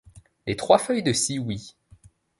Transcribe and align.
Les 0.47 0.55
trois 0.55 0.79
feuilles 0.79 1.03
de 1.03 1.13
scie, 1.13 1.37
oui. 1.37 1.75